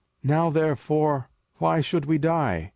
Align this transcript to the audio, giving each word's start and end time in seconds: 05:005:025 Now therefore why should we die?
05:005:025 0.25 0.29
Now 0.31 0.49
therefore 0.49 1.29
why 1.59 1.79
should 1.81 2.05
we 2.07 2.17
die? 2.17 2.69